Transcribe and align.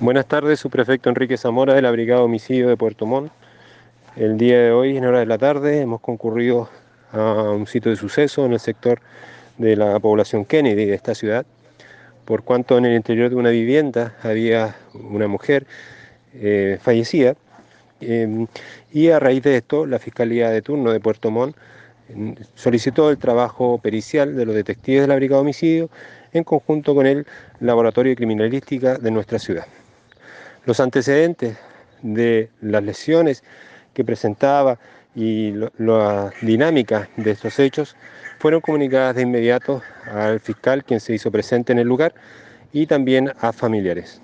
Buenas 0.00 0.26
tardes, 0.26 0.60
su 0.60 0.70
prefecto 0.70 1.08
Enrique 1.08 1.36
Zamora 1.36 1.74
de 1.74 1.82
la 1.82 1.90
Brigada 1.90 2.22
Homicidio 2.22 2.68
de 2.68 2.76
Puerto 2.76 3.04
Montt. 3.04 3.32
El 4.14 4.38
día 4.38 4.60
de 4.60 4.70
hoy, 4.70 4.96
en 4.96 5.04
hora 5.04 5.18
de 5.18 5.26
la 5.26 5.38
tarde, 5.38 5.80
hemos 5.80 6.00
concurrido 6.00 6.68
a 7.10 7.50
un 7.50 7.66
sitio 7.66 7.90
de 7.90 7.96
suceso 7.96 8.46
en 8.46 8.52
el 8.52 8.60
sector 8.60 9.00
de 9.56 9.74
la 9.74 9.98
población 9.98 10.44
Kennedy 10.44 10.84
de 10.84 10.94
esta 10.94 11.16
ciudad, 11.16 11.44
por 12.26 12.44
cuanto 12.44 12.78
en 12.78 12.84
el 12.84 12.94
interior 12.94 13.28
de 13.28 13.34
una 13.34 13.50
vivienda 13.50 14.14
había 14.22 14.76
una 14.94 15.26
mujer 15.26 15.66
eh, 16.32 16.78
fallecida. 16.80 17.34
Eh, 18.00 18.46
y 18.92 19.08
a 19.08 19.18
raíz 19.18 19.42
de 19.42 19.56
esto, 19.56 19.84
la 19.84 19.98
Fiscalía 19.98 20.50
de 20.50 20.62
Turno 20.62 20.92
de 20.92 21.00
Puerto 21.00 21.32
Montt 21.32 21.56
solicitó 22.54 23.10
el 23.10 23.18
trabajo 23.18 23.78
pericial 23.78 24.36
de 24.36 24.46
los 24.46 24.54
detectives 24.54 25.02
de 25.02 25.08
la 25.08 25.16
Brigada 25.16 25.42
Homicidio 25.42 25.90
en 26.32 26.44
conjunto 26.44 26.94
con 26.94 27.04
el 27.04 27.26
Laboratorio 27.58 28.10
de 28.10 28.16
Criminalística 28.16 28.96
de 28.96 29.10
nuestra 29.10 29.40
ciudad. 29.40 29.66
Los 30.64 30.80
antecedentes 30.80 31.56
de 32.02 32.50
las 32.60 32.82
lesiones 32.82 33.42
que 33.94 34.04
presentaba 34.04 34.78
y 35.14 35.52
la 35.78 36.32
dinámica 36.42 37.08
de 37.16 37.32
estos 37.32 37.58
hechos 37.58 37.96
fueron 38.38 38.60
comunicadas 38.60 39.16
de 39.16 39.22
inmediato 39.22 39.82
al 40.12 40.40
fiscal 40.40 40.84
quien 40.84 41.00
se 41.00 41.14
hizo 41.14 41.30
presente 41.30 41.72
en 41.72 41.78
el 41.78 41.88
lugar 41.88 42.14
y 42.72 42.86
también 42.86 43.32
a 43.40 43.52
familiares. 43.52 44.20